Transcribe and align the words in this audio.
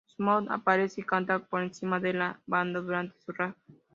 Smooth 0.15 0.47
T. 0.47 0.51
aparece 0.53 1.01
y 1.01 1.03
canta 1.03 1.37
por 1.37 1.61
encima 1.61 1.99
de 1.99 2.13
la 2.13 2.39
banda 2.47 2.81
durante 2.81 3.13
su 3.23 3.31
rap. 3.33 3.55